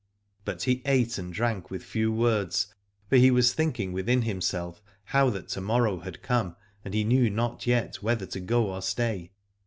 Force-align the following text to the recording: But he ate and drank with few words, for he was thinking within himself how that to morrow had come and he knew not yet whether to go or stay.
But 0.45 0.63
he 0.63 0.81
ate 0.83 1.19
and 1.19 1.31
drank 1.31 1.69
with 1.69 1.83
few 1.83 2.11
words, 2.11 2.73
for 3.07 3.17
he 3.17 3.29
was 3.29 3.53
thinking 3.53 3.93
within 3.93 4.23
himself 4.23 4.81
how 5.03 5.29
that 5.29 5.49
to 5.49 5.61
morrow 5.61 5.99
had 5.99 6.23
come 6.23 6.55
and 6.83 6.95
he 6.95 7.03
knew 7.03 7.29
not 7.29 7.67
yet 7.67 8.01
whether 8.01 8.25
to 8.25 8.39
go 8.39 8.71
or 8.73 8.81
stay. 8.81 9.29